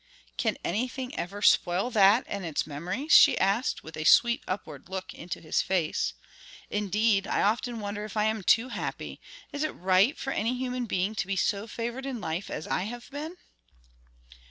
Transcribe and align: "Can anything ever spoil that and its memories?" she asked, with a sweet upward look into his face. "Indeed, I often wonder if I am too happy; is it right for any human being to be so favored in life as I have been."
"Can 0.35 0.57
anything 0.63 1.15
ever 1.15 1.43
spoil 1.43 1.91
that 1.91 2.23
and 2.27 2.43
its 2.43 2.65
memories?" 2.65 3.11
she 3.13 3.37
asked, 3.37 3.83
with 3.83 3.95
a 3.95 4.03
sweet 4.03 4.43
upward 4.47 4.89
look 4.89 5.13
into 5.13 5.39
his 5.39 5.61
face. 5.61 6.13
"Indeed, 6.71 7.27
I 7.27 7.43
often 7.43 7.79
wonder 7.79 8.03
if 8.03 8.17
I 8.17 8.23
am 8.23 8.41
too 8.41 8.69
happy; 8.69 9.21
is 9.51 9.61
it 9.61 9.69
right 9.75 10.17
for 10.17 10.33
any 10.33 10.57
human 10.57 10.87
being 10.87 11.13
to 11.13 11.27
be 11.27 11.35
so 11.35 11.67
favored 11.67 12.07
in 12.07 12.19
life 12.19 12.49
as 12.49 12.65
I 12.65 12.85
have 12.85 13.11
been." 13.11 13.35